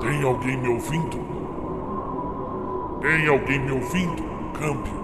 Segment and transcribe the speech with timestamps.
[0.00, 1.20] Tem alguém me ouvindo?
[3.02, 4.22] Tem alguém me ouvindo?
[4.58, 5.00] Câmbio.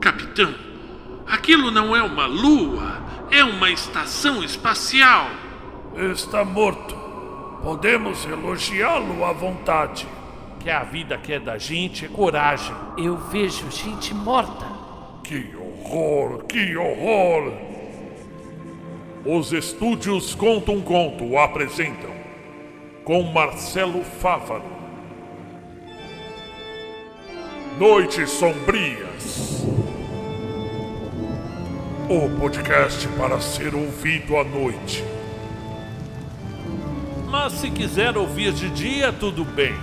[0.00, 0.52] Capitão,
[1.28, 3.00] aquilo não é uma lua,
[3.30, 5.28] é uma estação espacial.
[6.12, 6.96] Está morto.
[7.62, 10.08] Podemos elogiá-lo à vontade.
[10.58, 12.74] Que a vida quer da gente é coragem.
[12.98, 14.66] Eu vejo gente morta.
[15.22, 17.52] Que horror, que horror!
[19.24, 22.19] Os estúdios Conta um Conto apresentam
[23.10, 24.62] com Marcelo Fávaro.
[27.76, 29.66] Noites Sombrias.
[32.08, 35.04] O podcast para ser ouvido à noite.
[37.28, 39.74] Mas se quiser ouvir de dia, tudo bem.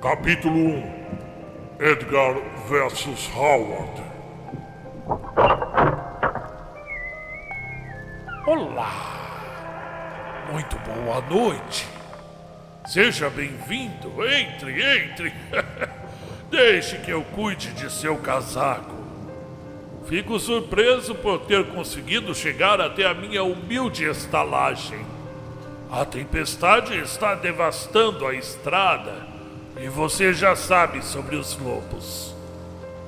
[0.00, 0.92] Capítulo 1
[1.78, 2.34] Edgar
[2.68, 4.02] versus Howard.
[11.02, 11.86] Muito boa noite.
[12.86, 14.24] Seja bem-vindo.
[14.24, 15.34] Entre, entre.
[16.48, 18.94] Deixe que eu cuide de seu casaco.
[20.06, 25.04] Fico surpreso por ter conseguido chegar até a minha humilde estalagem.
[25.90, 29.26] A tempestade está devastando a estrada
[29.80, 32.34] e você já sabe sobre os lobos.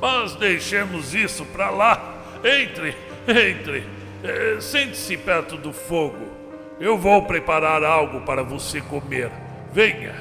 [0.00, 2.14] Mas deixemos isso para lá.
[2.42, 2.96] Entre,
[3.28, 3.84] entre.
[4.22, 6.43] Eh, Sente-se perto do fogo.
[6.80, 9.30] Eu vou preparar algo para você comer.
[9.72, 10.14] Venha.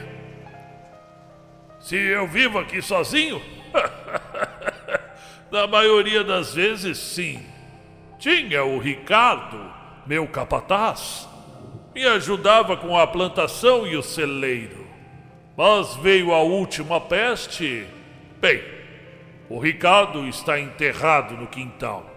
[1.80, 3.42] Se eu vivo aqui sozinho?
[5.52, 7.46] Na maioria das vezes, sim.
[8.18, 9.60] Tinha o Ricardo,
[10.06, 11.28] meu capataz.
[11.94, 14.88] Me ajudava com a plantação e o celeiro.
[15.56, 17.86] Mas veio a última peste.
[18.40, 18.64] Bem,
[19.50, 22.10] o Ricardo está enterrado no quintal.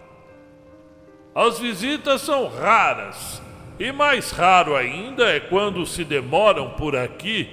[1.34, 3.42] As visitas são raras,
[3.78, 7.48] e mais raro ainda é quando se demoram por aqui.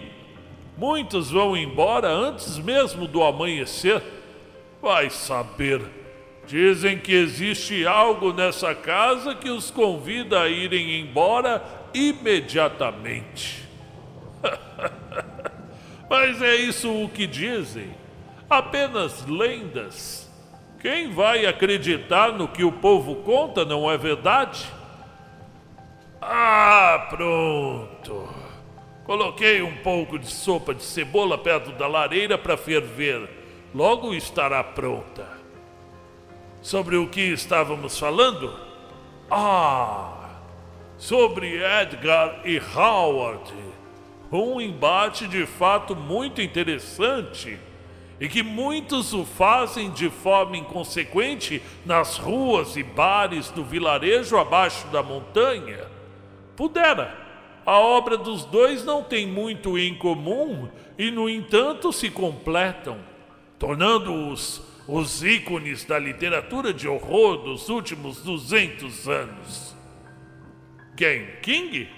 [0.78, 4.02] Muitos vão embora antes mesmo do amanhecer.
[4.82, 5.82] Vai saber.
[6.46, 11.64] Dizem que existe algo nessa casa que os convida a irem embora
[11.94, 13.64] imediatamente.
[16.10, 17.92] Mas é isso o que dizem.
[18.50, 20.30] Apenas lendas.
[20.82, 24.66] Quem vai acreditar no que o povo conta não é verdade?
[26.30, 28.30] Ah, pronto.
[29.06, 33.30] Coloquei um pouco de sopa de cebola perto da lareira para ferver.
[33.76, 35.28] Logo estará pronta.
[36.62, 38.58] Sobre o que estávamos falando?
[39.30, 40.30] Ah,
[40.98, 43.54] sobre Edgar e Howard.
[44.32, 47.60] Um embate de fato muito interessante
[48.20, 54.88] e que muitos o fazem de forma inconsequente nas ruas e bares do vilarejo abaixo
[54.88, 55.93] da montanha.
[56.56, 57.22] Pudera.
[57.66, 63.00] A obra dos dois não tem muito em comum e, no entanto, se completam,
[63.58, 69.76] tornando-os os ícones da literatura de horror dos últimos 200 anos.
[70.98, 71.26] Quem?
[71.42, 71.90] King?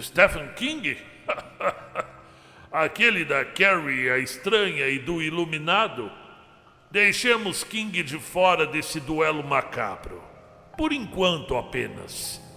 [0.00, 0.96] Stephen King?
[2.72, 6.10] Aquele da Carrie a Estranha e do Iluminado?
[6.90, 10.22] Deixemos King de fora desse duelo macabro.
[10.76, 12.47] Por enquanto apenas.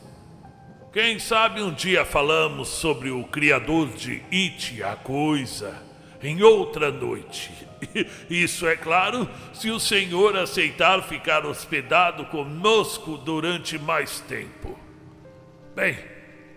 [0.93, 5.81] Quem sabe um dia falamos sobre o criador de It, a coisa,
[6.21, 7.49] em outra noite.
[8.29, 14.77] Isso é claro, se o senhor aceitar ficar hospedado conosco durante mais tempo.
[15.73, 15.97] Bem,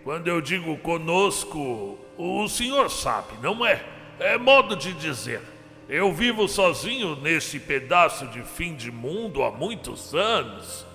[0.03, 3.81] quando eu digo conosco, o senhor sabe, não é?
[4.19, 5.41] É modo de dizer.
[5.87, 10.85] Eu vivo sozinho nesse pedaço de fim de mundo há muitos anos.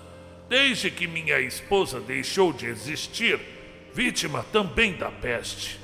[0.51, 3.39] Desde que minha esposa deixou de existir,
[3.93, 5.79] vítima também da peste.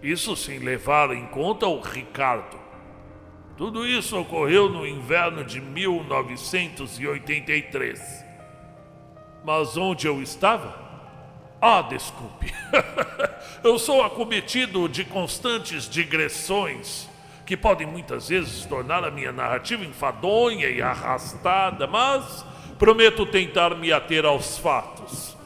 [0.00, 2.56] Isso sem levar em conta o Ricardo.
[3.56, 8.24] Tudo isso ocorreu no inverno de 1983.
[9.44, 10.86] Mas onde eu estava?
[11.60, 12.54] Ah, desculpe.
[13.64, 17.08] eu sou acometido de constantes digressões
[17.44, 22.46] que podem muitas vezes tornar a minha narrativa enfadonha e arrastada, mas
[22.78, 25.36] prometo tentar me ater aos fatos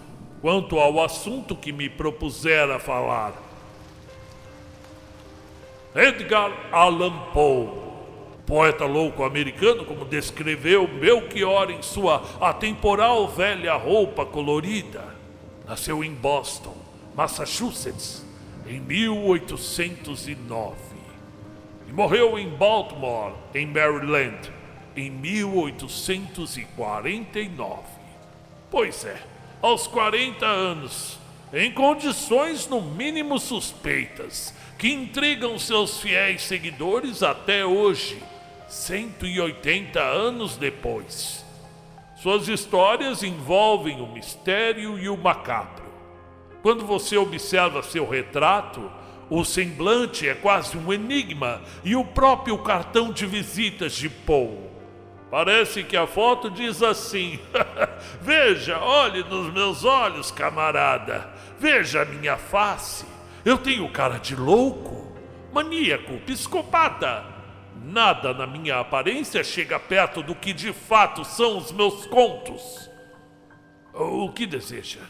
[0.41, 3.35] quanto ao assunto que me propusera falar.
[5.95, 7.69] Edgar Allan Poe,
[8.47, 15.05] poeta louco americano, como descreveu Melchior em sua atemporal velha roupa colorida,
[15.67, 16.77] nasceu em Boston,
[17.15, 18.25] Massachusetts,
[18.67, 20.77] em 1809
[21.89, 24.51] e morreu em Baltimore, em Maryland,
[24.97, 27.83] em 1849.
[28.71, 29.21] Pois é,
[29.61, 31.19] aos 40 anos,
[31.53, 38.23] em condições no mínimo suspeitas, que intrigam seus fiéis seguidores até hoje,
[38.69, 41.45] 180 anos depois.
[42.17, 45.85] Suas histórias envolvem o mistério e o macabro.
[46.63, 48.91] Quando você observa seu retrato,
[49.29, 54.70] o semblante é quase um enigma e o próprio cartão de visitas de Paul.
[55.31, 57.39] Parece que a foto diz assim:
[58.21, 61.31] Veja, olhe nos meus olhos, camarada.
[61.59, 63.07] Veja a minha face.
[63.45, 65.17] Eu tenho cara de louco,
[65.53, 67.25] maníaco, psicopata.
[67.83, 72.91] Nada na minha aparência chega perto do que de fato são os meus contos.
[73.95, 75.01] O que deseja?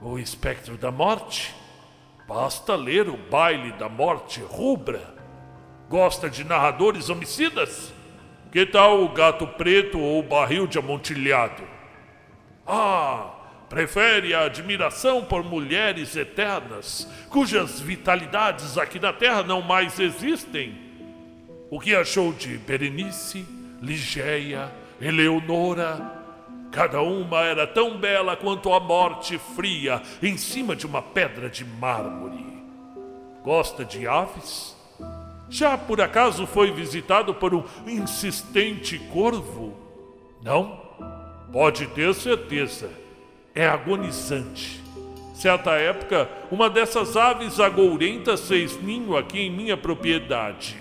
[0.00, 1.54] O espectro da morte?
[2.28, 5.14] Basta ler o baile da morte rubra.
[5.88, 7.92] Gosta de narradores homicidas?
[8.50, 11.62] Que tal o gato preto ou o barril de amontilhado?
[12.66, 13.34] Ah,
[13.68, 20.78] prefere a admiração por mulheres eternas, cujas vitalidades aqui na Terra não mais existem?
[21.70, 23.46] O que achou de Berenice,
[23.82, 26.18] Ligeia, Eleonora,
[26.70, 31.64] Cada uma era tão bela quanto a morte fria em cima de uma pedra de
[31.64, 32.62] mármore.
[33.42, 34.76] Gosta de aves?
[35.50, 39.74] Já por acaso foi visitado por um insistente corvo?
[40.42, 40.80] Não?
[41.52, 42.90] Pode ter certeza.
[43.54, 44.82] É agonizante.
[45.34, 50.76] Certa época, uma dessas aves agourentas fez ninho aqui em minha propriedade.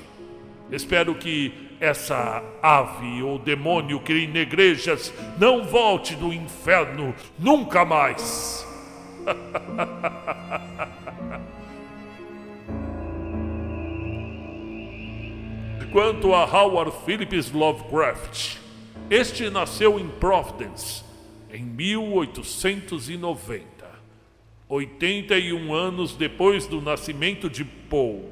[0.72, 8.66] Espero que essa ave ou demônio que negrejas não volte do inferno nunca mais.
[15.98, 18.58] Quanto a Howard Phillips Lovecraft,
[19.10, 21.04] este nasceu em Providence
[21.52, 23.66] em 1890,
[24.70, 28.26] 81 anos depois do nascimento de Poe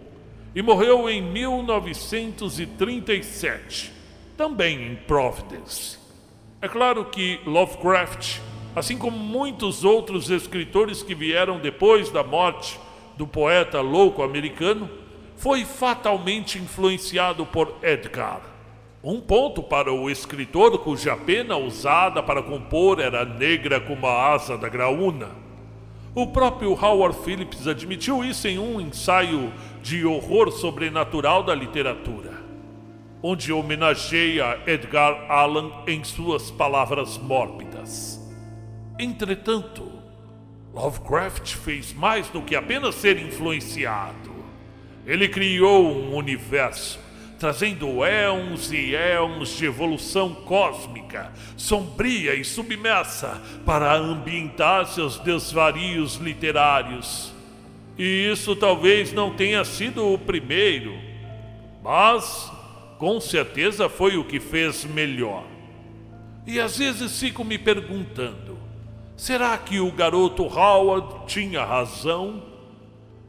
[0.53, 3.91] e morreu em 1937,
[4.37, 5.97] também em Providence.
[6.61, 8.41] É claro que Lovecraft,
[8.75, 12.79] assim como muitos outros escritores que vieram depois da morte
[13.17, 14.87] do poeta louco americano,
[15.37, 18.41] foi fatalmente influenciado por Edgar.
[19.03, 24.57] Um ponto para o escritor cuja pena usada para compor era negra como a asa
[24.57, 25.29] da graúna.
[26.15, 29.53] O próprio Howard Phillips admitiu isso em um ensaio
[29.83, 32.33] de horror sobrenatural da literatura,
[33.21, 38.19] onde homenageia Edgar Allan em suas palavras mórbidas.
[38.97, 39.91] Entretanto,
[40.73, 44.34] Lovecraft fez mais do que apenas ser influenciado.
[45.05, 46.99] Ele criou um universo,
[47.39, 57.35] trazendo éons e éons de evolução cósmica, sombria e submersa, para ambientar seus desvarios literários
[57.97, 60.97] e isso talvez não tenha sido o primeiro,
[61.81, 62.51] mas
[62.97, 65.45] com certeza foi o que fez melhor.
[66.45, 68.57] E às vezes fico me perguntando:
[69.15, 72.43] será que o garoto Howard tinha razão?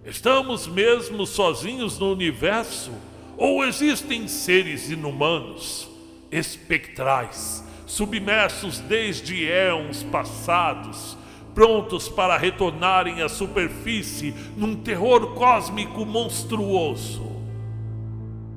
[0.06, 2.92] Estamos mesmo sozinhos no universo?
[3.36, 5.90] Ou existem seres inumanos,
[6.30, 11.18] espectrais, submersos desde éons passados,
[11.56, 17.26] prontos para retornarem à superfície num terror cósmico monstruoso.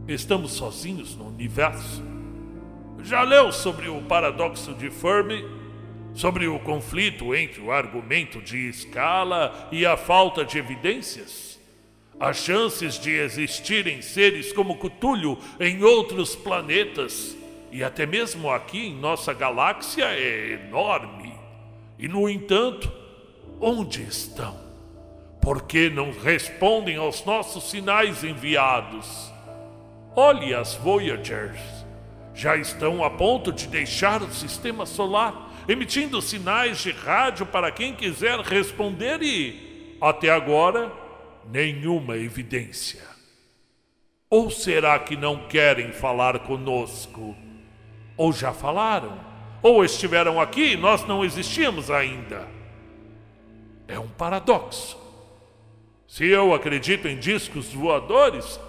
[0.08, 2.04] Estamos sozinhos no universo?
[3.02, 5.44] Já leu sobre o paradoxo de Fermi?
[6.14, 11.49] Sobre o conflito entre o argumento de escala e a falta de evidências?
[12.20, 17.38] As chances de existirem seres como Cthulhu em outros planetas
[17.72, 21.34] e até mesmo aqui em nossa galáxia é enorme.
[21.98, 22.92] E, no entanto,
[23.62, 24.60] onde estão?
[25.42, 29.32] Por que não respondem aos nossos sinais enviados?
[30.16, 31.60] Olhe as Voyagers.
[32.34, 37.94] Já estão a ponto de deixar o sistema solar, emitindo sinais de rádio para quem
[37.94, 40.92] quiser responder e, até agora,
[41.52, 43.04] nenhuma evidência.
[44.30, 47.36] Ou será que não querem falar conosco?
[48.16, 49.30] Ou já falaram?
[49.62, 52.48] ou estiveram aqui e nós não existíamos ainda.
[53.88, 54.98] É um paradoxo.
[56.08, 58.60] Se eu acredito em discos voadores,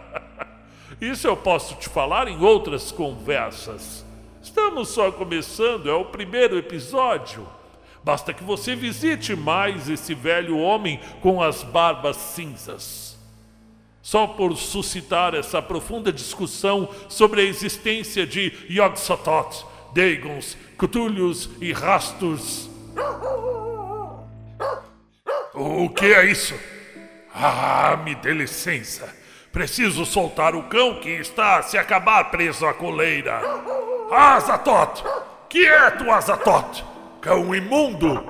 [1.00, 4.04] isso eu posso te falar em outras conversas.
[4.42, 7.46] Estamos só começando, é o primeiro episódio.
[8.02, 13.18] Basta que você visite mais esse velho homem com as barbas cinzas.
[14.02, 22.70] Só por suscitar essa profunda discussão sobre a existência de Yog-Sothoth Dagons, Cthulhus e Rastus.
[25.54, 26.54] O que é isso?
[27.34, 29.14] Ah, me dê licença.
[29.52, 33.40] Preciso soltar o cão que está a se acabar preso à coleira.
[34.10, 35.02] Azatot!
[35.48, 36.84] Quieto, Azatot!
[37.20, 38.24] Cão imundo!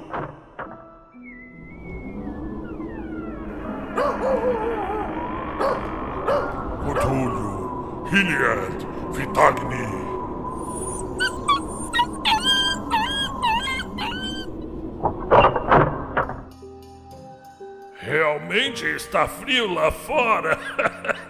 [6.85, 10.11] Cthulhu, Hilliard, Vitagni.
[18.01, 20.59] Realmente está frio lá fora.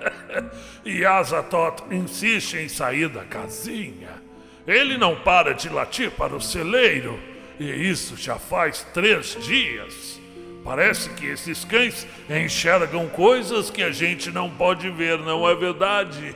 [0.83, 4.23] e Azatot insiste em sair da casinha.
[4.67, 7.30] Ele não para de latir para o celeiro.
[7.61, 10.19] E isso já faz três dias.
[10.65, 16.35] Parece que esses cães enxergam coisas que a gente não pode ver, não é verdade?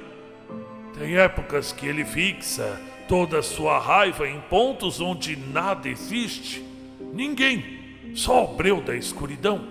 [0.99, 2.79] Tem épocas que ele fixa
[3.09, 6.63] toda a sua raiva em pontos onde nada existe.
[7.15, 9.67] Ninguém, só o breu da escuridão.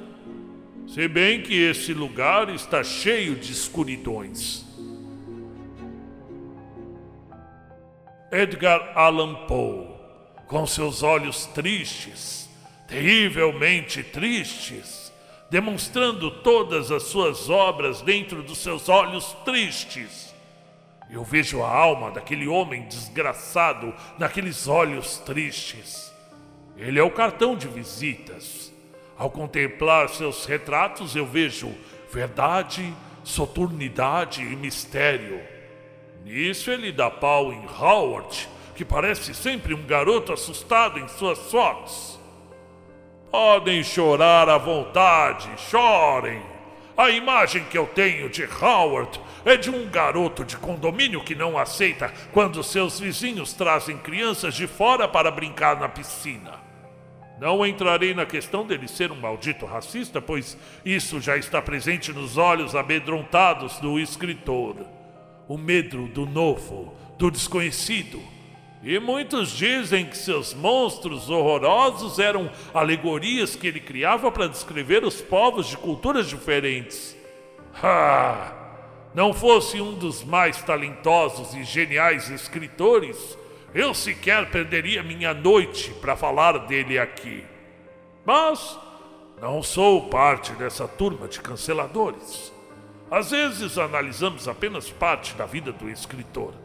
[0.87, 4.65] Se bem que esse lugar está cheio de escuridões.
[8.31, 9.92] Edgar Allan Poe,
[10.53, 12.47] com seus olhos tristes,
[12.87, 15.11] terrivelmente tristes,
[15.49, 20.31] demonstrando todas as suas obras dentro dos seus olhos tristes.
[21.09, 26.13] Eu vejo a alma daquele homem desgraçado naqueles olhos tristes.
[26.77, 28.71] Ele é o cartão de visitas.
[29.17, 31.73] Ao contemplar seus retratos, eu vejo
[32.11, 32.93] verdade,
[33.23, 35.41] soturnidade e mistério.
[36.23, 42.19] Nisso ele dá pau em Howard, que parece sempre um garoto assustado em suas fotos.
[43.31, 46.41] Podem chorar à vontade, chorem.
[46.95, 51.57] A imagem que eu tenho de Howard é de um garoto de condomínio que não
[51.57, 56.61] aceita quando seus vizinhos trazem crianças de fora para brincar na piscina.
[57.39, 62.37] Não entrarei na questão dele ser um maldito racista, pois isso já está presente nos
[62.37, 64.75] olhos amedrontados do escritor.
[65.47, 68.21] O medo do novo, do desconhecido.
[68.83, 75.21] E muitos dizem que seus monstros horrorosos eram alegorias que ele criava para descrever os
[75.21, 77.15] povos de culturas diferentes.
[77.81, 78.51] Ah!
[79.13, 83.37] Não fosse um dos mais talentosos e geniais escritores,
[83.73, 87.45] eu sequer perderia minha noite para falar dele aqui.
[88.25, 88.77] Mas
[89.39, 92.51] não sou parte dessa turma de canceladores.
[93.09, 96.62] Às vezes analisamos apenas parte da vida do escritor.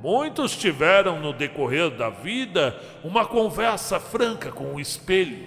[0.00, 5.44] Muitos tiveram no decorrer da vida uma conversa franca com o espelho,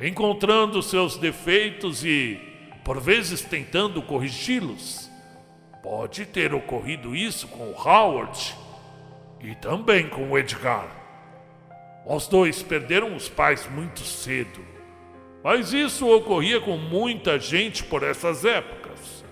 [0.00, 2.40] encontrando seus defeitos e,
[2.84, 5.08] por vezes, tentando corrigi-los.
[5.84, 8.56] Pode ter ocorrido isso com Howard
[9.40, 10.88] e também com Edgar.
[12.04, 14.64] Os dois perderam os pais muito cedo,
[15.44, 19.24] mas isso ocorria com muita gente por essas épocas.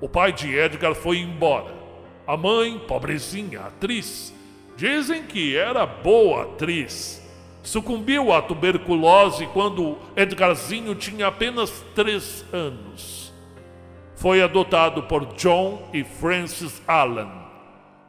[0.00, 1.81] O pai de Edgar foi embora.
[2.26, 4.32] A mãe, pobrezinha, atriz,
[4.76, 7.20] dizem que era boa atriz.
[7.62, 13.32] Sucumbiu à tuberculose quando Edgarzinho tinha apenas três anos.
[14.16, 17.42] Foi adotado por John e Francis Allen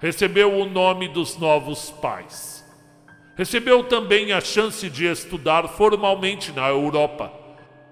[0.04, 2.62] recebeu o nome dos novos pais.
[3.38, 7.32] Recebeu também a chance de estudar formalmente na Europa,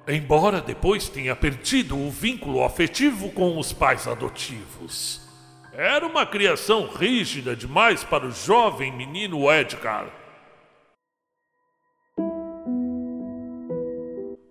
[0.05, 5.25] embora depois tenha perdido o vínculo afetivo com os pais adotivos.
[5.73, 10.05] Era uma criação rígida demais para o jovem menino Edgar.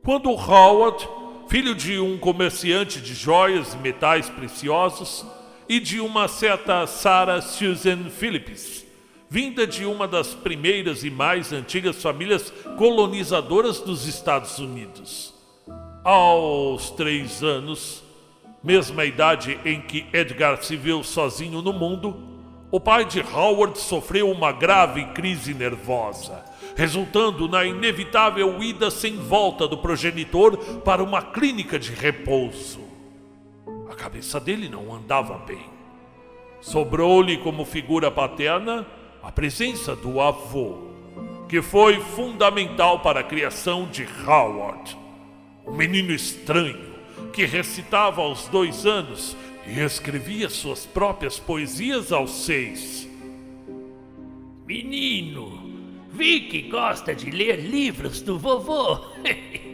[0.03, 1.07] Quando Howard,
[1.47, 5.27] filho de um comerciante de joias e metais preciosos,
[5.69, 8.87] e de uma certa Sarah Susan Phillips,
[9.29, 15.35] vinda de uma das primeiras e mais antigas famílias colonizadoras dos Estados Unidos.
[16.03, 18.00] Aos três anos,
[18.63, 22.31] mesma idade em que Edgar se viu sozinho no mundo,
[22.71, 26.45] o pai de Howard sofreu uma grave crise nervosa,
[26.77, 32.81] resultando na inevitável ida sem volta do progenitor para uma clínica de repouso.
[33.91, 35.67] A cabeça dele não andava bem.
[36.61, 38.87] Sobrou-lhe como figura paterna
[39.23, 40.91] a presença do avô,
[41.49, 44.97] que foi fundamental para a criação de Howard,
[45.67, 46.90] um menino estranho
[47.33, 53.09] que recitava aos dois anos e escrevia suas próprias poesias aos seis.
[54.67, 55.71] Menino,
[56.11, 59.01] vi que gosta de ler livros do vovô.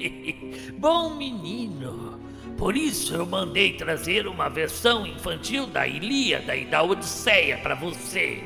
[0.78, 2.18] Bom menino.
[2.56, 8.42] Por isso eu mandei trazer uma versão infantil da Ilíada e da Odisseia para você.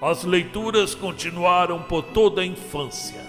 [0.00, 3.24] As leituras continuaram por toda a infância,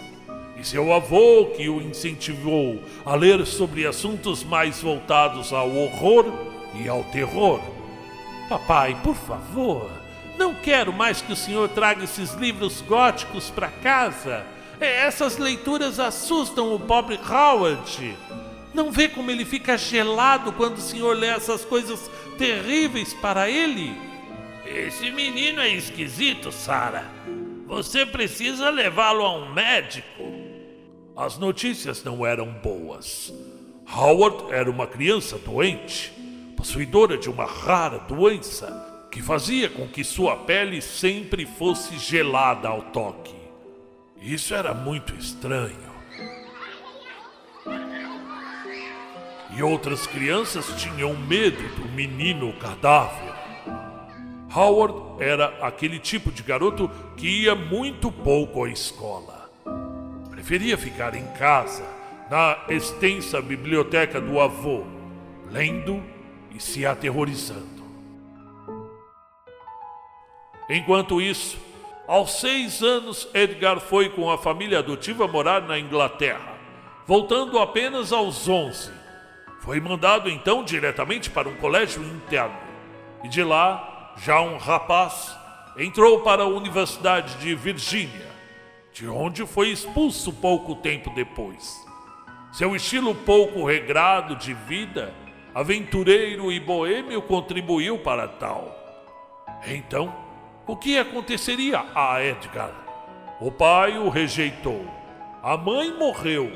[0.63, 6.25] seu avô, que o incentivou a ler sobre assuntos mais voltados ao horror
[6.75, 7.59] e ao terror.
[8.49, 9.89] Papai, por favor,
[10.37, 14.45] não quero mais que o senhor traga esses livros góticos para casa.
[14.79, 18.15] É, essas leituras assustam o pobre Howard.
[18.73, 23.95] Não vê como ele fica gelado quando o senhor lê essas coisas terríveis para ele?
[24.65, 27.05] Esse menino é esquisito, Sara.
[27.67, 30.52] Você precisa levá-lo a um médico.
[31.15, 33.31] As notícias não eram boas.
[33.95, 36.11] Howard era uma criança doente,
[36.57, 42.81] possuidora de uma rara doença que fazia com que sua pele sempre fosse gelada ao
[42.81, 43.35] toque.
[44.19, 45.93] Isso era muito estranho.
[49.55, 53.33] E outras crianças tinham medo do menino cadáver.
[54.55, 59.42] Howard era aquele tipo de garoto que ia muito pouco à escola.
[60.43, 61.85] Preferia ficar em casa,
[62.29, 64.83] na extensa biblioteca do avô,
[65.49, 66.03] lendo
[66.53, 67.81] e se aterrorizando.
[70.69, 71.57] Enquanto isso,
[72.05, 76.57] aos seis anos, Edgar foi com a família adotiva morar na Inglaterra,
[77.07, 78.91] voltando apenas aos onze.
[79.61, 82.57] Foi mandado então diretamente para um colégio interno,
[83.23, 85.37] e de lá, já um rapaz,
[85.77, 88.32] entrou para a Universidade de Virgínia,
[88.93, 91.83] de onde foi expulso pouco tempo depois.
[92.51, 95.11] Seu estilo pouco regrado de vida,
[95.55, 98.79] aventureiro e boêmio contribuiu para tal.
[99.65, 100.13] Então,
[100.67, 102.71] o que aconteceria a Edgar?
[103.41, 104.85] O pai o rejeitou.
[105.41, 106.51] A mãe morreu.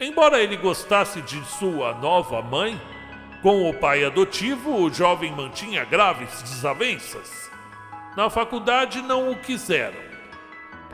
[0.00, 2.80] Embora ele gostasse de sua nova mãe,
[3.40, 7.48] com o pai adotivo, o jovem mantinha graves desavenças.
[8.16, 10.07] Na faculdade não o quiseram.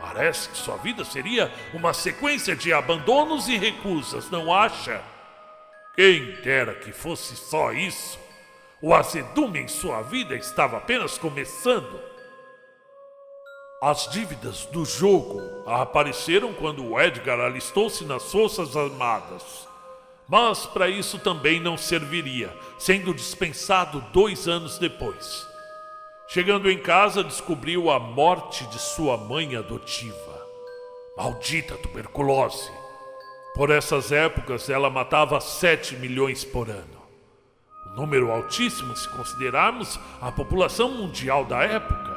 [0.04, 5.02] Parece que sua vida seria uma sequência de abandonos e recusas, não acha?
[5.96, 8.18] Quem dera que fosse só isso.
[8.82, 11.98] O azedume em sua vida estava apenas começando.
[13.80, 19.66] As dívidas do jogo apareceram quando Edgar alistou-se nas Forças Armadas.
[20.28, 25.53] Mas para isso também não serviria, sendo dispensado dois anos depois.
[26.26, 30.42] Chegando em casa, descobriu a morte de sua mãe adotiva.
[31.16, 32.72] Maldita tuberculose!
[33.54, 37.02] Por essas épocas, ela matava 7 milhões por ano.
[37.86, 42.14] Um número altíssimo se considerarmos a população mundial da época.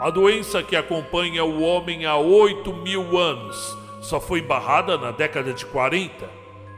[0.00, 5.52] A doença que acompanha o homem há 8 mil anos só foi barrada na década
[5.52, 6.26] de 40,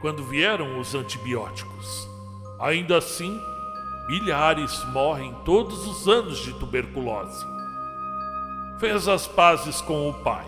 [0.00, 2.08] quando vieram os antibióticos.
[2.58, 3.40] Ainda assim,
[4.12, 7.46] milhares morrem todos os anos de tuberculose.
[8.78, 10.44] Fez as pazes com o pai,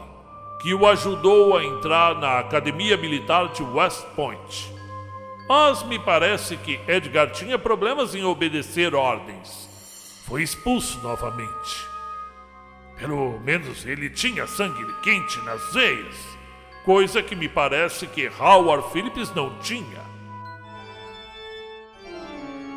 [0.61, 4.71] que o ajudou a entrar na Academia Militar de West Point.
[5.49, 9.67] Mas me parece que Edgar tinha problemas em obedecer ordens.
[10.27, 11.87] Foi expulso novamente.
[12.99, 16.17] Pelo menos ele tinha sangue quente nas veias,
[16.85, 20.04] coisa que me parece que Howard Phillips não tinha.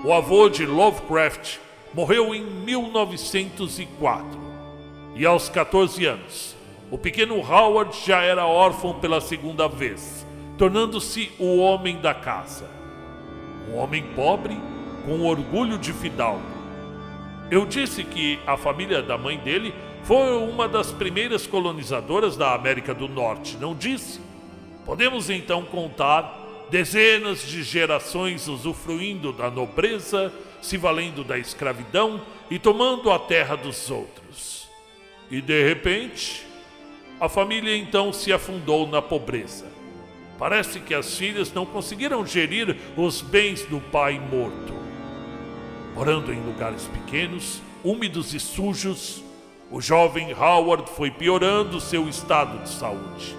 [0.03, 1.57] O avô de Lovecraft
[1.91, 4.39] morreu em 1904
[5.15, 6.55] e aos 14 anos,
[6.91, 12.69] o pequeno Howard já era órfão pela segunda vez, tornando-se o homem da casa.
[13.67, 14.55] Um homem pobre
[15.03, 16.45] com orgulho de fidalgo.
[17.49, 22.93] Eu disse que a família da mãe dele foi uma das primeiras colonizadoras da América
[22.93, 24.21] do Norte, não disse?
[24.85, 33.11] Podemos então contar dezenas de gerações usufruindo da nobreza, se valendo da escravidão e tomando
[33.11, 34.67] a terra dos outros.
[35.29, 36.45] E de repente,
[37.19, 39.65] a família então se afundou na pobreza.
[40.37, 44.73] Parece que as filhas não conseguiram gerir os bens do pai morto.
[45.95, 49.23] Morando em lugares pequenos, úmidos e sujos,
[49.71, 53.35] o jovem Howard foi piorando seu estado de saúde.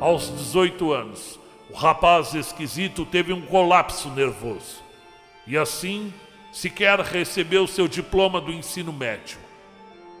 [0.00, 1.37] Aos 18 anos,
[1.70, 4.82] o rapaz esquisito teve um colapso nervoso
[5.46, 6.12] e assim
[6.52, 9.38] sequer recebeu seu diploma do ensino médio.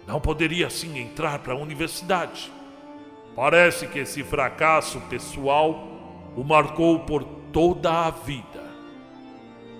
[0.06, 2.50] Não poderia assim entrar para a universidade.
[3.34, 5.88] Parece que esse fracasso pessoal
[6.36, 8.62] o marcou por toda a vida.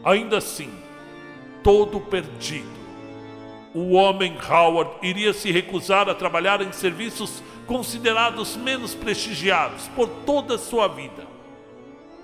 [0.04, 0.70] Ainda assim,
[1.62, 2.78] todo perdido,
[3.74, 10.54] o homem Howard iria se recusar a trabalhar em serviços considerados menos prestigiados por toda
[10.54, 11.27] a sua vida.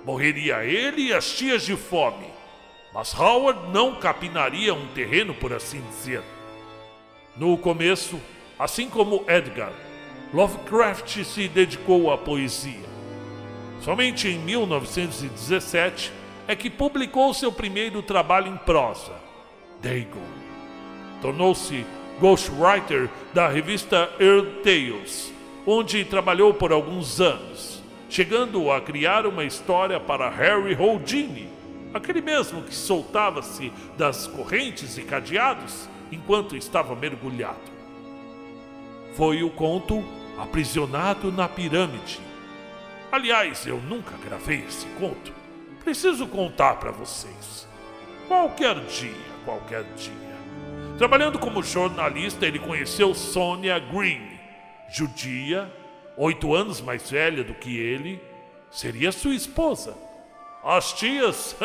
[0.04, 2.26] Morreria ele e as tias de fome,
[2.92, 6.22] mas Howard não capinaria um terreno, por assim dizer.
[7.36, 8.20] No começo,
[8.58, 9.72] assim como Edgar,
[10.32, 12.84] Lovecraft se dedicou à poesia.
[13.80, 16.12] Somente em 1917
[16.46, 19.12] é que publicou seu primeiro trabalho em prosa,
[19.80, 20.26] Dagon.
[21.22, 21.86] Tornou-se
[22.20, 25.32] ghostwriter da revista Earth Tales,
[25.66, 27.73] onde trabalhou por alguns anos,
[28.14, 31.48] chegando a criar uma história para Harry Houdini,
[31.92, 37.72] aquele mesmo que soltava-se das correntes e cadeados enquanto estava mergulhado.
[39.16, 40.04] Foi o conto
[40.38, 42.20] Aprisionado na Pirâmide.
[43.10, 45.32] Aliás, eu nunca gravei esse conto.
[45.82, 47.66] Preciso contar para vocês.
[48.28, 49.10] Qualquer dia,
[49.44, 50.36] qualquer dia.
[50.98, 54.22] Trabalhando como jornalista, ele conheceu Sonia Green,
[54.88, 55.68] judia,
[56.16, 58.20] oito anos mais velha do que ele,
[58.70, 59.96] seria sua esposa.
[60.62, 61.56] As tias,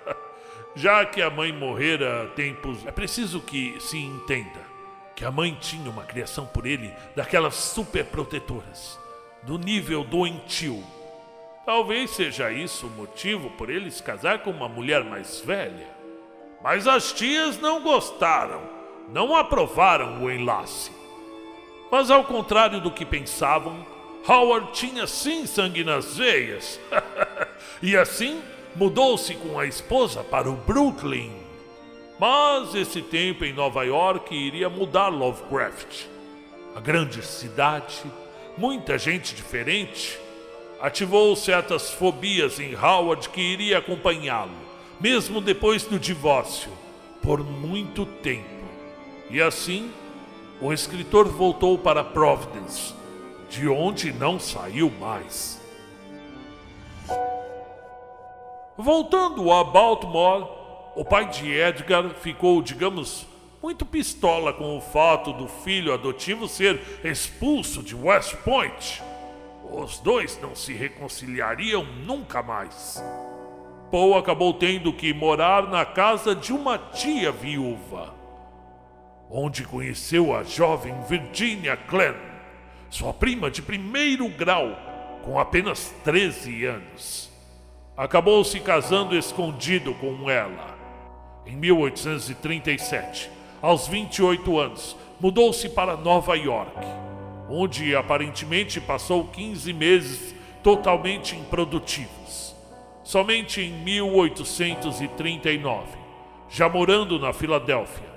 [0.74, 4.72] já que a mãe morrera tempos, é preciso que se entenda
[5.14, 8.98] que a mãe tinha uma criação por ele daquelas super protetoras,
[9.42, 10.82] do nível doentio.
[11.64, 15.86] Talvez seja isso o motivo por ele se casar com uma mulher mais velha.
[16.62, 18.62] Mas as tias não gostaram,
[19.08, 21.01] não aprovaram o enlace.
[21.92, 23.86] Mas ao contrário do que pensavam,
[24.26, 26.80] Howard tinha sim sangue nas veias.
[27.80, 28.42] e assim
[28.74, 31.42] mudou-se com a esposa para o Brooklyn
[32.22, 36.04] mas esse tempo em Nova York iria mudar Lovecraft.
[36.72, 38.00] A grande cidade,
[38.56, 40.20] muita gente diferente,
[40.80, 44.54] ativou certas fobias em Howard que iria acompanhá-lo,
[45.00, 46.70] mesmo depois do divórcio,
[47.20, 48.46] por muito tempo.
[49.28, 49.90] E assim,
[50.62, 52.94] o escritor voltou para Providence,
[53.50, 55.60] de onde não saiu mais.
[58.78, 60.48] Voltando a Baltimore,
[60.94, 63.26] o pai de Edgar ficou, digamos,
[63.60, 69.02] muito pistola com o fato do filho adotivo ser expulso de West Point.
[69.68, 73.02] Os dois não se reconciliariam nunca mais.
[73.90, 78.21] Paul acabou tendo que morar na casa de uma tia viúva,
[79.34, 82.12] onde conheceu a jovem Virginia Glenn,
[82.90, 84.76] sua prima de primeiro grau,
[85.24, 87.32] com apenas 13 anos.
[87.96, 90.76] Acabou se casando escondido com ela
[91.46, 93.30] em 1837,
[93.62, 96.86] aos 28 anos, mudou-se para Nova York,
[97.48, 102.54] onde aparentemente passou 15 meses totalmente improdutivos.
[103.02, 105.86] Somente em 1839,
[106.50, 108.11] já morando na Filadélfia,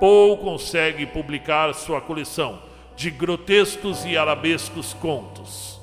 [0.00, 2.58] Poe consegue publicar sua coleção
[2.96, 5.78] de grotescos e arabescos contos,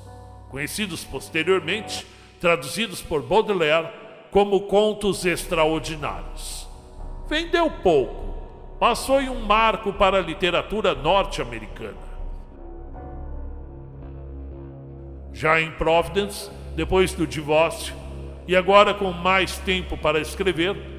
[0.50, 2.06] conhecidos posteriormente,
[2.42, 3.90] traduzidos por Baudelaire
[4.32, 6.68] como contos extraordinários.
[7.30, 12.08] Vendeu pouco, mas foi um marco para a literatura norte-americana.
[15.32, 17.94] Já em Providence, depois do divórcio,
[18.48, 20.97] e agora com mais tempo para escrever,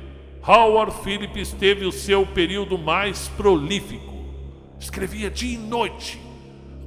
[0.51, 4.15] Howard Phillips teve o seu período mais prolífico.
[4.81, 6.19] Escrevia dia e noite.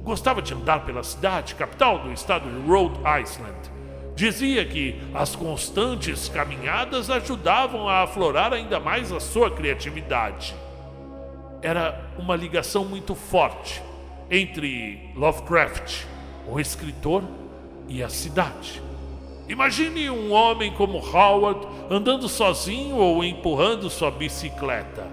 [0.02, 3.70] Gostava de andar pela cidade, capital do estado de Rhode Island,
[4.16, 10.54] Dizia que as constantes caminhadas ajudavam a aflorar ainda mais a sua criatividade.
[11.62, 13.80] Era uma ligação muito forte
[14.28, 16.04] entre Lovecraft,
[16.48, 17.22] o escritor,
[17.88, 18.82] e a cidade.
[19.52, 25.06] Imagine um homem como Howard andando sozinho ou empurrando sua bicicleta,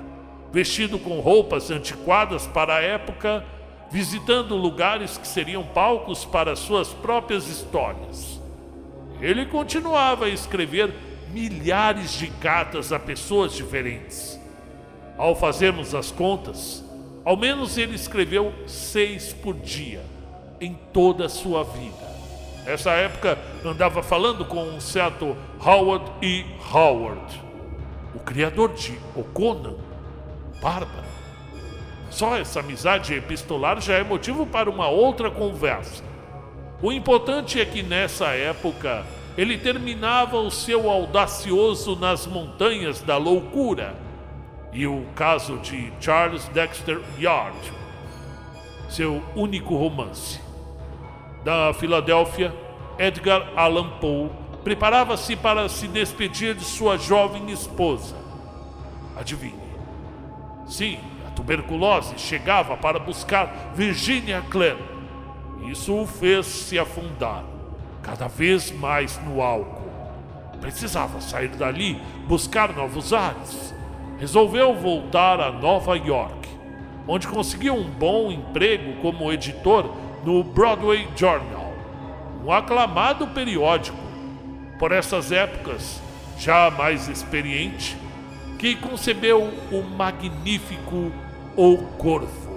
[0.50, 3.44] vestido com roupas antiquadas para a época,
[3.92, 8.42] visitando lugares que seriam palcos para suas próprias histórias.
[9.20, 10.94] Ele continuava a escrever
[11.34, 14.40] milhares de cartas a pessoas diferentes.
[15.18, 16.82] Ao fazermos as contas,
[17.26, 20.02] ao menos ele escreveu seis por dia,
[20.62, 22.09] em toda a sua vida.
[22.66, 26.46] Nessa época, andava falando com um certo Howard E.
[26.74, 27.42] Howard,
[28.14, 29.76] o criador de O Conan,
[30.62, 31.08] Bárbara.
[32.10, 36.04] Só essa amizade epistolar já é motivo para uma outra conversa.
[36.82, 39.06] O importante é que nessa época
[39.38, 43.96] ele terminava o seu audacioso nas montanhas da loucura
[44.74, 47.58] e o caso de Charles Dexter Yard,
[48.90, 50.49] seu único romance.
[51.44, 52.54] Da Filadélfia,
[52.98, 54.30] Edgar Allan Poe
[54.64, 58.16] preparava-se para se despedir de sua jovem esposa.
[59.16, 59.70] Adivinhe.
[60.68, 65.00] Sim, a tuberculose chegava para buscar Virginia Glenn
[65.68, 67.44] isso o fez se afundar
[68.02, 69.90] cada vez mais no álcool.
[70.62, 73.74] Precisava sair dali, buscar novos ares.
[74.18, 76.50] Resolveu voltar a Nova York,
[77.08, 79.90] onde conseguiu um bom emprego como editor
[80.24, 81.74] no Broadway Journal,
[82.44, 83.98] um aclamado periódico,
[84.78, 86.02] por essas épocas
[86.38, 87.98] já mais experiente,
[88.58, 91.12] que concebeu o magnífico
[91.56, 92.50] O Corvo.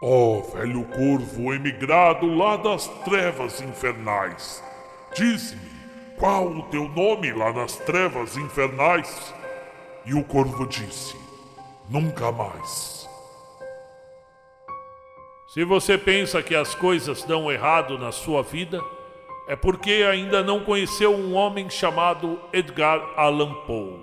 [0.00, 4.62] Ó oh, velho corvo emigrado lá das trevas infernais,
[5.16, 5.78] diz-me
[6.18, 9.32] qual o teu nome lá nas trevas infernais?
[10.04, 11.16] E o corvo disse:
[11.88, 12.97] Nunca mais.
[15.48, 18.84] Se você pensa que as coisas dão errado na sua vida,
[19.48, 23.98] é porque ainda não conheceu um homem chamado Edgar Allan Poe.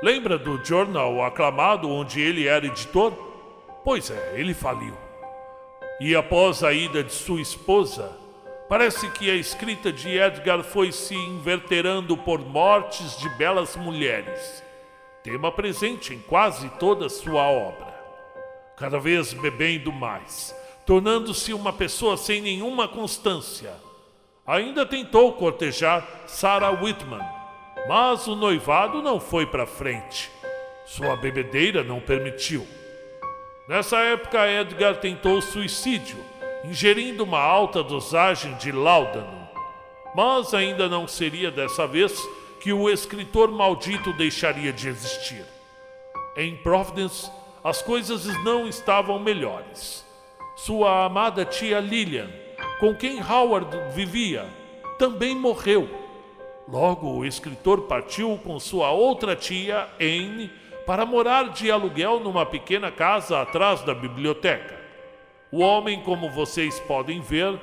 [0.00, 3.12] Lembra do jornal aclamado onde ele era editor?
[3.84, 4.94] Pois é, ele faliu.
[5.98, 8.16] E após a ida de sua esposa,
[8.68, 14.62] parece que a escrita de Edgar foi se inverterando por mortes de belas mulheres,
[15.24, 17.92] tema presente em quase toda sua obra.
[18.76, 20.54] Cada vez bebendo mais,
[20.86, 23.84] tornando-se uma pessoa sem nenhuma constância
[24.46, 27.20] Ainda tentou cortejar Sarah Whitman,
[27.88, 30.30] mas o noivado não foi para frente.
[30.84, 32.64] Sua bebedeira não permitiu.
[33.68, 36.16] Nessa época, Edgar tentou suicídio,
[36.64, 39.48] ingerindo uma alta dosagem de láudano.
[40.14, 42.16] Mas ainda não seria dessa vez
[42.60, 45.44] que o escritor maldito deixaria de existir.
[46.36, 47.28] Em Providence,
[47.64, 50.05] as coisas não estavam melhores.
[50.56, 52.28] Sua amada tia Lillian
[52.78, 54.46] com quem Howard vivia,
[54.98, 55.88] também morreu.
[56.68, 60.50] Logo, o escritor partiu com sua outra tia, Anne,
[60.84, 64.78] para morar de aluguel numa pequena casa atrás da biblioteca.
[65.50, 67.58] O homem, como vocês podem ver,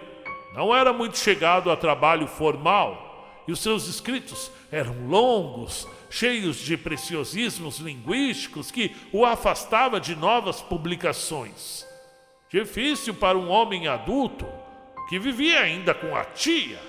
[0.55, 6.77] não era muito chegado a trabalho formal e os seus escritos eram longos, cheios de
[6.77, 11.92] preciosismos linguísticos que o afastava de novas publicações.
[12.53, 14.47] Difícil para um homem adulto
[15.09, 16.79] que vivia ainda com a tia,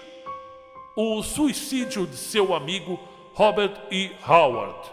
[0.95, 3.01] o suicídio de seu amigo
[3.33, 4.13] Robert E.
[4.29, 4.93] Howard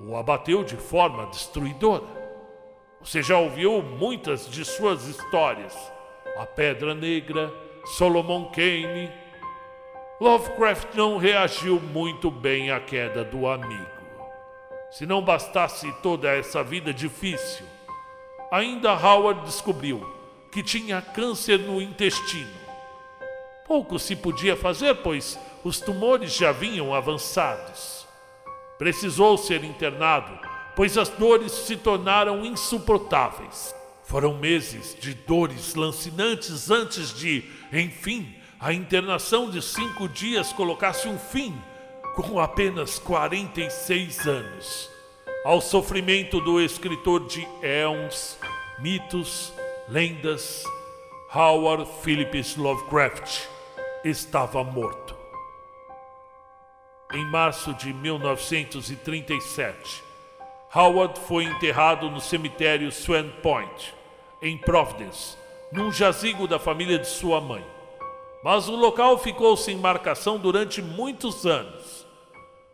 [0.00, 2.04] o abateu de forma destruidora.
[3.00, 5.76] Você já ouviu muitas de suas histórias:
[6.36, 7.54] A Pedra Negra,
[7.96, 9.10] Solomon Kane.
[10.20, 13.86] Lovecraft não reagiu muito bem à queda do amigo.
[14.90, 17.64] Se não bastasse toda essa vida difícil,
[18.50, 20.06] ainda Howard descobriu
[20.50, 22.68] que tinha câncer no intestino
[23.68, 28.08] Pouco se podia fazer, pois os tumores já vinham avançados.
[28.78, 30.38] Precisou ser internado,
[30.74, 33.74] pois as dores se tornaram insuportáveis.
[34.04, 41.18] Foram meses de dores lancinantes antes de, enfim, a internação de cinco dias colocasse um
[41.18, 41.54] fim,
[42.16, 44.90] com apenas 46 anos,
[45.48, 48.38] ao sofrimento do escritor de éons,
[48.78, 49.50] mitos,
[49.88, 50.62] lendas,
[51.34, 53.46] Howard Phillips Lovecraft
[54.04, 55.16] estava morto.
[57.14, 60.04] Em março de 1937,
[60.74, 63.94] Howard foi enterrado no cemitério Swan Point,
[64.42, 65.34] em Providence,
[65.72, 67.64] num jazigo da família de sua mãe.
[68.44, 71.97] Mas o local ficou sem marcação durante muitos anos.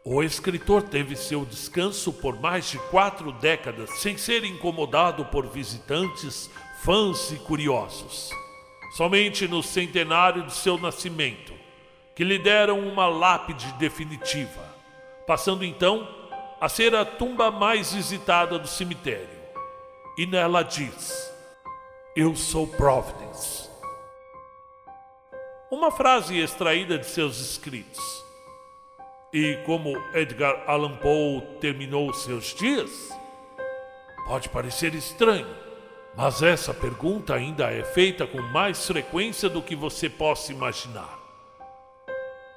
[0.04, 6.50] O escritor teve seu descanso por mais de quatro décadas sem ser incomodado por visitantes,
[6.82, 8.30] fãs e curiosos
[8.94, 11.52] somente no centenário de seu nascimento,
[12.14, 14.62] que lhe deram uma lápide definitiva,
[15.26, 16.08] passando então
[16.60, 19.42] a ser a tumba mais visitada do cemitério.
[20.16, 21.28] E nela diz:
[22.14, 23.68] Eu sou Providence.
[25.72, 28.23] Uma frase extraída de seus escritos.
[29.34, 33.10] E como Edgar Allan Poe terminou seus dias?
[34.28, 35.48] Pode parecer estranho,
[36.16, 41.18] mas essa pergunta ainda é feita com mais frequência do que você possa imaginar.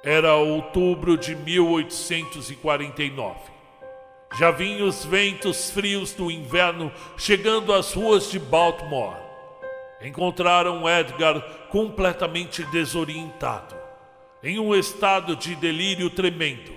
[0.04, 3.40] Era outubro de 1849.
[4.38, 9.16] Já vinham os ventos frios do inverno chegando às ruas de Baltimore.
[10.00, 13.74] Encontraram Edgar completamente desorientado,
[14.42, 16.72] em um estado de delírio tremendo,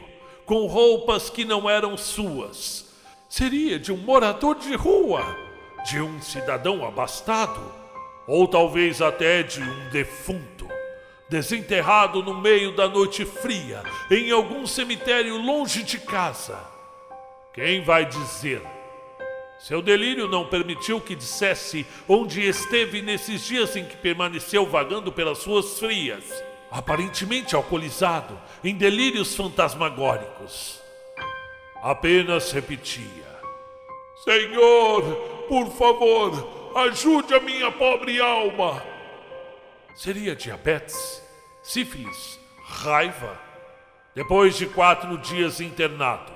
[0.45, 2.91] com roupas que não eram suas.
[3.29, 5.23] Seria de um morador de rua
[5.85, 7.61] de um cidadão abastado,
[8.27, 10.67] ou talvez até de um defunto,
[11.29, 16.59] desenterrado no meio da noite fria, em algum cemitério longe de casa.
[17.53, 18.61] Quem vai dizer?
[19.59, 25.43] Seu delírio não permitiu que dissesse onde esteve nesses dias em que permaneceu vagando pelas
[25.43, 26.23] ruas frias,
[26.71, 30.81] aparentemente alcoolizado, em delírios fantasmagóricos.
[31.83, 33.27] Apenas repetia:
[34.23, 35.03] Senhor,
[35.49, 38.81] por favor, ajude a minha pobre alma!
[39.93, 41.21] Seria diabetes,
[41.61, 43.37] sífilis, raiva?
[44.15, 46.31] Depois de quatro dias internado,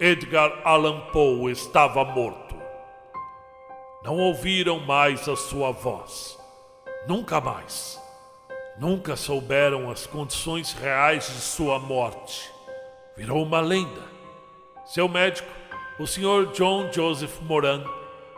[0.00, 2.54] Edgar Allan Poe estava morto.
[4.02, 6.38] Não ouviram mais a sua voz.
[7.08, 8.00] Nunca mais.
[8.78, 12.52] Nunca souberam as condições reais de sua morte.
[13.16, 14.02] Virou uma lenda.
[14.84, 15.48] Seu médico,
[15.98, 16.52] o Sr.
[16.52, 17.82] John Joseph Moran,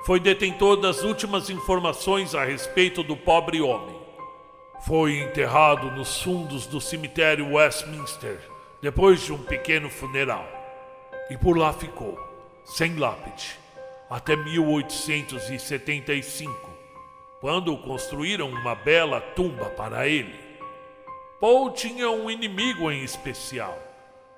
[0.07, 3.99] foi detentor das últimas informações a respeito do pobre homem.
[4.87, 8.39] Foi enterrado nos fundos do cemitério Westminster,
[8.81, 10.47] depois de um pequeno funeral.
[11.29, 12.17] E por lá ficou,
[12.65, 13.59] sem lápide,
[14.09, 16.78] até 1875
[17.41, 20.35] quando construíram uma bela tumba para ele.
[21.41, 23.79] Paul tinha um inimigo em especial,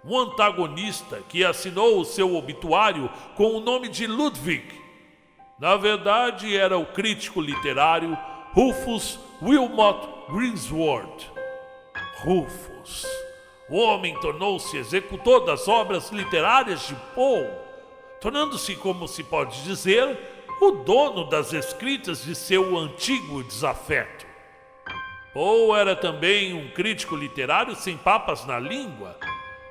[0.04, 4.80] um antagonista que assinou o seu obituário com o nome de Ludwig.
[5.58, 8.16] Na verdade, era o crítico literário
[8.52, 11.30] Rufus Wilmot Greensword.
[12.22, 13.06] Rufus.
[13.68, 17.48] O homem tornou-se executor das obras literárias de Poe,
[18.20, 24.26] tornando-se, como se pode dizer, o dono das escritas de seu antigo desafeto.
[25.32, 29.16] Poe era também um crítico literário sem papas na língua,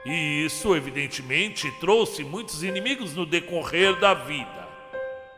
[0.04, 4.68] e isso, evidentemente, trouxe muitos inimigos no decorrer da vida.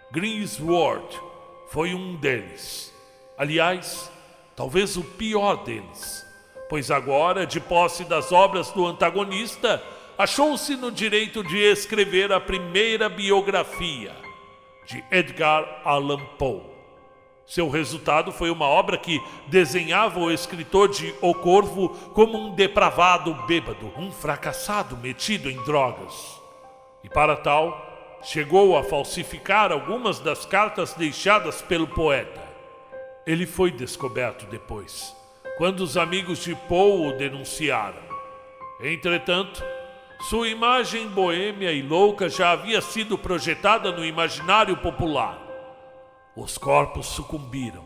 [0.09, 1.19] Greensword
[1.67, 2.93] foi um deles.
[3.37, 4.09] Aliás,
[4.55, 6.25] talvez o pior deles,
[6.69, 9.83] pois agora, de posse das obras do antagonista,
[10.17, 14.20] achou-se no direito de escrever a primeira biografia
[14.91, 16.61] de Edgar Allan Poe.
[17.45, 23.33] Seu resultado foi uma obra que desenhava o escritor de O Corvo como um depravado
[23.47, 26.41] bêbado, um fracassado metido em drogas.
[27.03, 32.41] E para tal, chegou a falsificar algumas das cartas deixadas pelo poeta.
[33.25, 35.15] Ele foi descoberto depois,
[35.57, 38.11] quando os amigos de Poe o denunciaram.
[38.81, 39.63] Entretanto,
[40.29, 45.41] sua imagem boêmia e louca já havia sido projetada no imaginário popular.
[46.35, 47.83] Os corpos sucumbiram.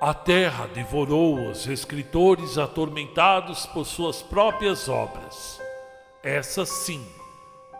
[0.00, 5.60] A terra devorou os escritores atormentados por suas próprias obras.
[6.22, 7.04] Essas sim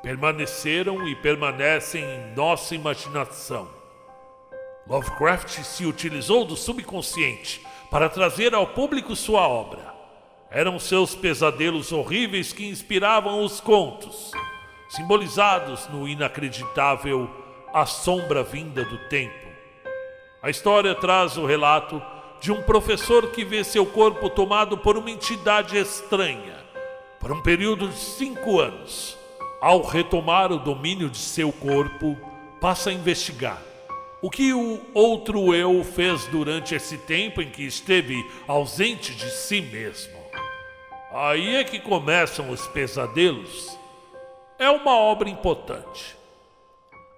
[0.03, 3.69] permaneceram e permanecem em nossa imaginação.
[4.87, 9.92] Lovecraft se utilizou do subconsciente para trazer ao público sua obra.
[10.55, 14.33] Eram seus pesadelos horríveis que inspiravam os contos,
[14.87, 17.31] simbolizados no inacreditável
[17.73, 19.49] A Sombra Vinda do Tempo.
[20.43, 22.03] A história traz o relato
[22.38, 26.62] de um professor que vê seu corpo tomado por uma entidade estranha
[27.19, 29.17] por um período de cinco anos.
[29.59, 32.15] Ao retomar o domínio de seu corpo,
[32.61, 33.62] passa a investigar
[34.21, 39.61] o que o outro eu fez durante esse tempo em que esteve ausente de si
[39.61, 40.12] mesmo.
[41.14, 43.79] Aí é que começam os pesadelos.
[44.59, 46.16] É uma obra importante.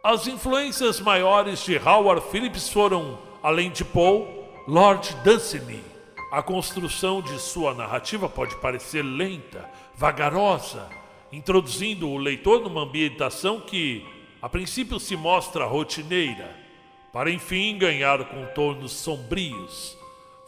[0.02, 4.26] As influências maiores de Howard Phillips foram, além de Poe,
[4.66, 5.80] Lord Dunsany.
[6.32, 10.90] A construção de sua narrativa pode parecer lenta, vagarosa,
[11.30, 14.04] introduzindo o leitor numa ambientação que,
[14.42, 16.50] a princípio, se mostra rotineira,
[17.12, 19.96] para enfim ganhar contornos sombrios,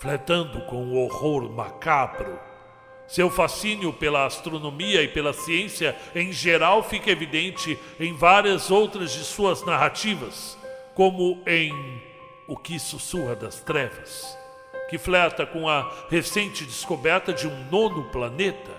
[0.00, 2.45] fletando com o horror macabro
[3.07, 9.25] seu fascínio pela astronomia e pela ciência em geral fica evidente em várias outras de
[9.25, 10.59] suas narrativas,
[10.95, 11.73] como em
[12.49, 14.37] O que Sussurra das Trevas,
[14.88, 18.73] que flerta com a recente descoberta de um nono planeta,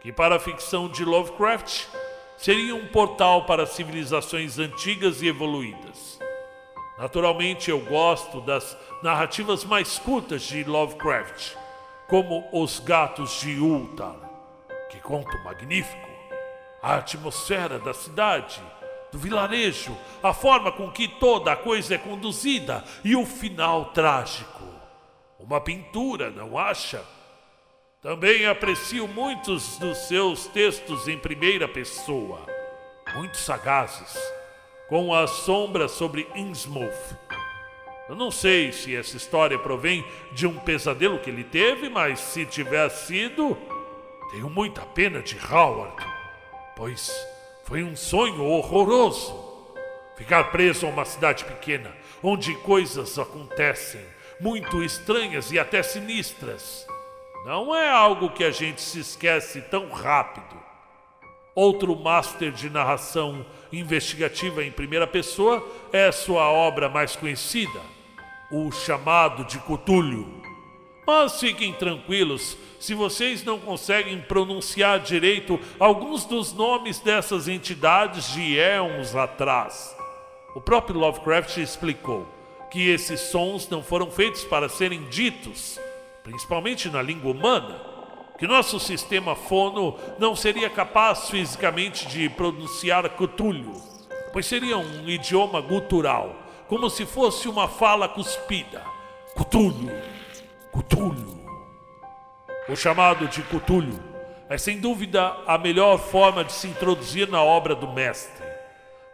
[0.00, 1.86] que para a ficção de Lovecraft
[2.36, 6.18] seria um portal para civilizações antigas e evoluídas.
[6.98, 11.65] Naturalmente, eu gosto das narrativas mais curtas de Lovecraft
[12.08, 14.16] como Os Gatos de Ultar.
[14.90, 16.06] Que conto magnífico!
[16.82, 18.62] A atmosfera da cidade,
[19.10, 24.64] do vilarejo, a forma com que toda a coisa é conduzida e o final trágico.
[25.38, 27.04] Uma pintura, não acha?
[28.00, 32.46] Também aprecio muitos dos seus textos em primeira pessoa,
[33.16, 34.16] muito sagazes,
[34.88, 37.25] com a sombra sobre Innsmouth
[38.08, 42.46] eu não sei se essa história provém de um pesadelo que ele teve, mas se
[42.46, 43.56] tiver sido,
[44.30, 46.06] tenho muita pena de Howard,
[46.76, 47.10] pois
[47.64, 49.44] foi um sonho horroroso.
[50.16, 54.00] Ficar preso a uma cidade pequena, onde coisas acontecem,
[54.40, 56.86] muito estranhas e até sinistras,
[57.46, 60.56] não é algo que a gente se esquece tão rápido.
[61.54, 67.80] Outro master de narração investigativa em primeira pessoa é sua obra mais conhecida,
[68.50, 70.26] o chamado de Cutulho.
[71.06, 78.58] Mas fiquem tranquilos, se vocês não conseguem pronunciar direito alguns dos nomes dessas entidades de
[78.58, 79.96] éons atrás.
[80.54, 82.26] O próprio Lovecraft explicou
[82.70, 85.78] que esses sons não foram feitos para serem ditos,
[86.24, 87.80] principalmente na língua humana,
[88.38, 93.74] que nosso sistema fono não seria capaz fisicamente de pronunciar Cthulhu,
[94.32, 98.82] pois seria um idioma gutural, como se fosse uma fala cuspida.
[99.36, 99.90] Cthulhu,
[100.72, 101.46] Cthulhu.
[102.68, 104.00] O chamado de Cthulhu
[104.48, 108.44] é sem dúvida a melhor forma de se introduzir na obra do mestre,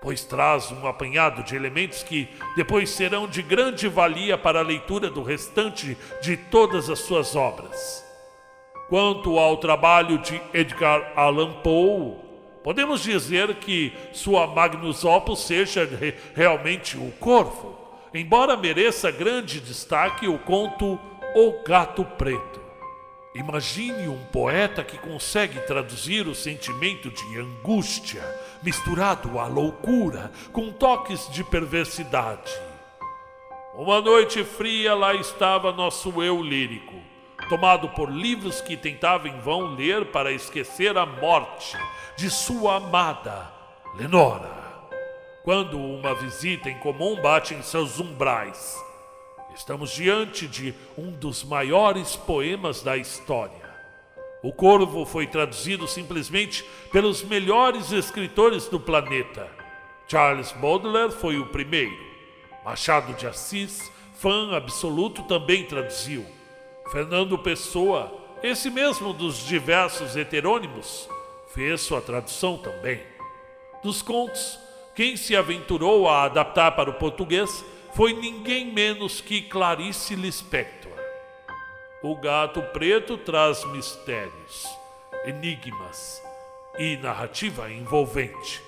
[0.01, 5.11] pois traz um apanhado de elementos que depois serão de grande valia para a leitura
[5.11, 8.05] do restante de todas as suas obras.
[8.89, 12.32] Quanto ao trabalho de Edgar Allan Poe,
[12.63, 15.89] podemos dizer que sua magnus opus seja
[16.35, 17.79] realmente o Corvo,
[18.15, 20.99] embora mereça grande destaque o conto
[21.35, 22.61] O Gato Preto.
[23.35, 28.23] Imagine um poeta que consegue traduzir o sentimento de angústia,
[28.63, 32.53] misturado à loucura, com toques de perversidade.
[33.75, 36.93] Uma noite fria lá estava nosso eu lírico,
[37.49, 41.75] tomado por livros que tentava em vão ler para esquecer a morte
[42.17, 43.51] de sua amada
[43.95, 44.63] Lenora.
[45.43, 48.81] Quando uma visita em comum bate em seus umbrais,
[49.55, 53.71] Estamos diante de um dos maiores poemas da história.
[54.43, 59.49] O Corvo foi traduzido simplesmente pelos melhores escritores do planeta.
[60.09, 61.97] Charles Baudelaire foi o primeiro.
[62.65, 66.25] Machado de Assis, fã absoluto, também traduziu.
[66.91, 71.09] Fernando Pessoa, esse mesmo dos diversos heterônimos,
[71.55, 73.01] fez sua tradução também.
[73.83, 74.59] Dos contos,
[74.95, 80.93] quem se aventurou a adaptar para o português foi ninguém menos que Clarice Lispector.
[82.03, 84.67] O gato preto traz mistérios,
[85.25, 86.23] enigmas
[86.79, 88.63] e narrativa envolvente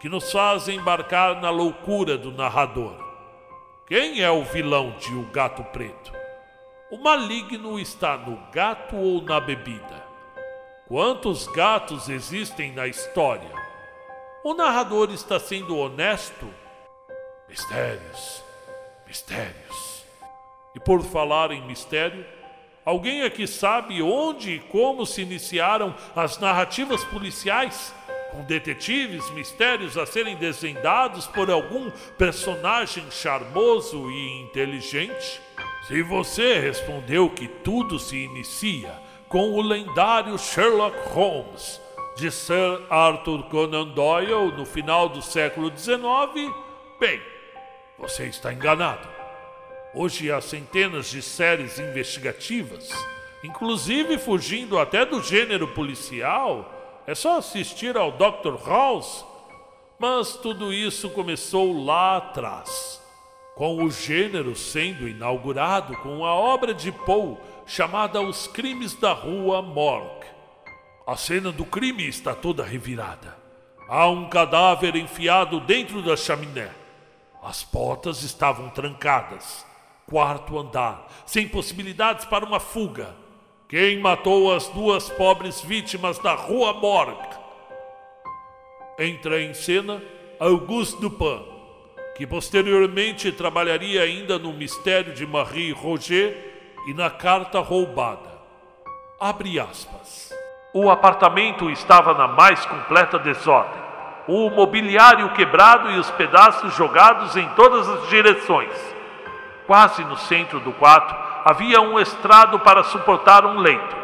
[0.00, 2.96] que nos fazem embarcar na loucura do narrador.
[3.86, 6.12] Quem é o vilão de O Gato Preto?
[6.90, 10.07] O maligno está no gato ou na bebida?
[10.88, 13.50] Quantos gatos existem na história?
[14.42, 16.48] O narrador está sendo honesto?
[17.46, 18.42] Mistérios
[19.06, 20.02] Mistérios.
[20.74, 22.24] E por falar em mistério,
[22.86, 27.94] alguém aqui sabe onde e como se iniciaram as narrativas policiais?
[28.30, 35.38] Com detetives, mistérios a serem desvendados por algum personagem charmoso e inteligente?
[35.86, 41.80] Se você respondeu que tudo se inicia com o lendário Sherlock Holmes
[42.16, 46.52] de Sir Arthur Conan Doyle no final do século XIX,
[46.98, 47.20] bem,
[47.98, 49.06] você está enganado.
[49.94, 52.90] Hoje há centenas de séries investigativas,
[53.44, 56.72] inclusive fugindo até do gênero policial.
[57.06, 58.56] É só assistir ao Dr.
[58.66, 59.24] House.
[59.98, 63.02] Mas tudo isso começou lá atrás,
[63.56, 67.36] com o gênero sendo inaugurado com a obra de Poe
[67.68, 70.26] chamada Os Crimes da Rua Morgue.
[71.06, 73.36] A cena do crime está toda revirada.
[73.86, 76.70] Há um cadáver enfiado dentro da chaminé.
[77.42, 79.66] As portas estavam trancadas.
[80.06, 83.14] Quarto andar, sem possibilidades para uma fuga.
[83.68, 87.36] Quem matou as duas pobres vítimas da Rua Morgue?
[88.98, 90.02] Entra em cena
[90.40, 91.44] Auguste Dupin,
[92.16, 96.47] que posteriormente trabalharia ainda no mistério de Marie Roger
[96.88, 98.30] e na carta roubada.
[99.20, 100.32] Abre aspas.
[100.72, 103.78] O apartamento estava na mais completa desordem
[104.26, 108.72] o mobiliário quebrado e os pedaços jogados em todas as direções.
[109.66, 111.14] Quase no centro do quarto
[111.44, 113.96] havia um estrado para suportar um leito,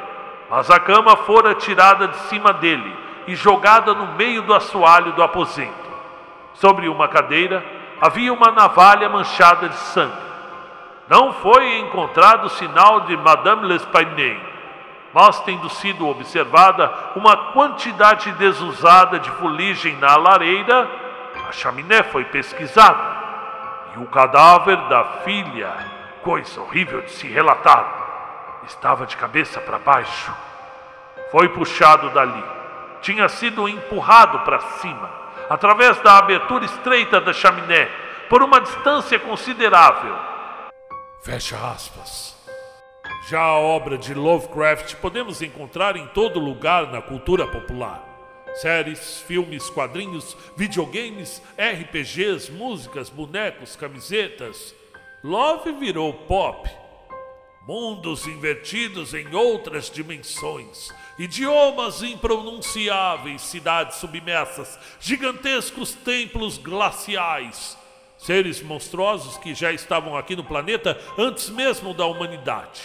[0.51, 2.95] mas a cama fora tirada de cima dele
[3.27, 5.73] e jogada no meio do assoalho do aposento.
[6.53, 7.65] Sobre uma cadeira
[7.99, 10.34] havia uma navalha manchada de sangue.
[11.09, 14.55] Não foi encontrado sinal de Madame L'Espagnet
[15.15, 20.91] mas tendo sido observada uma quantidade desusada de fuligem na lareira,
[21.49, 23.23] a chaminé foi pesquisada
[23.97, 25.73] e o cadáver da filha,
[26.21, 30.35] coisa horrível de se relatar, estava de cabeça para baixo.
[31.31, 32.45] Foi puxado dali,
[33.01, 35.09] tinha sido empurrado para cima,
[35.49, 37.89] através da abertura estreita da chaminé,
[38.29, 40.34] por uma distância considerável.
[41.25, 42.37] Fecha aspas.
[43.31, 48.05] Já a obra de Lovecraft podemos encontrar em todo lugar na cultura popular.
[48.57, 54.75] Séries, filmes, quadrinhos, videogames, RPGs, músicas, bonecos, camisetas.
[55.25, 56.71] Love virou pop.
[57.67, 67.79] Mundos invertidos em outras dimensões, idiomas impronunciáveis, cidades submersas, gigantescos templos glaciais,
[68.25, 72.81] seres monstruosos que já estavam aqui no planeta antes mesmo da humanidade.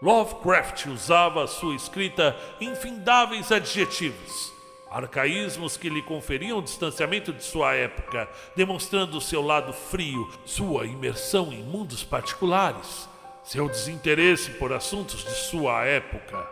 [0.00, 4.56] Lovecraft usava sua escrita infindáveis adjetivos
[4.90, 11.62] arcaísmos que lhe conferiam distanciamento de sua época, demonstrando seu lado frio, sua imersão em
[11.62, 13.08] mundos particulares,
[13.44, 16.48] seu desinteresse por assuntos de sua época.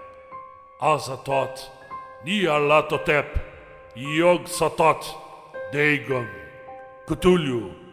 [0.78, 1.70] Azatoth,
[2.24, 3.40] Nyarlathotep,
[3.96, 5.06] Yog-Sothoth,
[5.72, 6.26] Dagon,
[7.06, 7.83] Cthulhu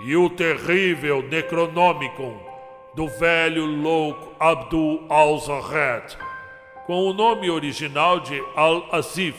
[0.00, 2.38] e o terrível Necronomicon
[2.94, 6.16] do velho louco Abdul al-Zahed,
[6.86, 9.38] com o nome original de Al-Azif,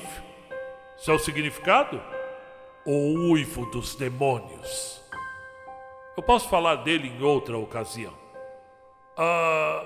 [0.98, 2.02] seu significado?
[2.86, 5.02] O uivo dos demônios.
[6.16, 8.14] Eu posso falar dele em outra ocasião.
[9.18, 9.84] Ah,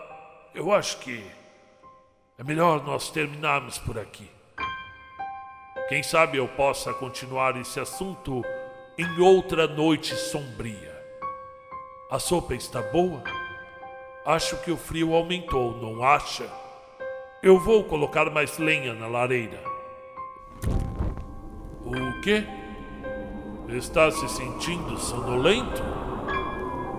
[0.53, 1.23] eu acho que
[2.37, 4.29] é melhor nós terminarmos por aqui.
[5.87, 8.43] Quem sabe eu possa continuar esse assunto
[8.99, 10.93] em outra noite sombria.
[12.11, 13.23] A sopa está boa?
[14.25, 16.45] Acho que o frio aumentou, não acha?
[17.41, 19.63] Eu vou colocar mais lenha na lareira.
[21.85, 22.43] O quê?
[23.69, 25.81] Está se sentindo sonolento?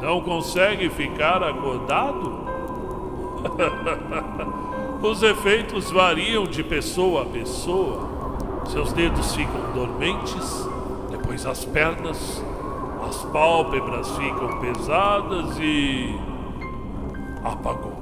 [0.00, 2.46] Não consegue ficar acordado?
[5.06, 8.08] Os efeitos variam de pessoa a pessoa.
[8.64, 10.69] Seus dedos ficam dormentes,
[11.30, 12.42] depois as pernas,
[13.08, 16.18] as pálpebras ficam pesadas e.
[17.44, 17.92] apagou.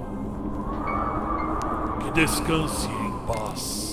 [2.01, 3.88] Que descanse em paz.